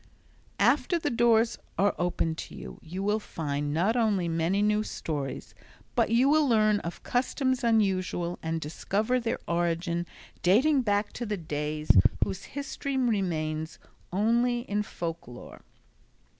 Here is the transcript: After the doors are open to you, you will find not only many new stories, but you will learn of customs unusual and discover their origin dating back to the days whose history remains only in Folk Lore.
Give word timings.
After 0.59 0.97
the 0.97 1.11
doors 1.11 1.59
are 1.77 1.93
open 1.99 2.33
to 2.33 2.55
you, 2.55 2.79
you 2.81 3.03
will 3.03 3.19
find 3.19 3.71
not 3.71 3.95
only 3.95 4.27
many 4.27 4.63
new 4.63 4.81
stories, 4.81 5.53
but 5.93 6.09
you 6.09 6.27
will 6.27 6.47
learn 6.49 6.79
of 6.79 7.03
customs 7.03 7.63
unusual 7.63 8.39
and 8.41 8.59
discover 8.59 9.19
their 9.19 9.37
origin 9.47 10.07
dating 10.41 10.81
back 10.81 11.13
to 11.13 11.25
the 11.27 11.37
days 11.37 11.91
whose 12.23 12.45
history 12.57 12.97
remains 12.97 13.77
only 14.11 14.61
in 14.61 14.81
Folk 14.81 15.27
Lore. 15.27 15.61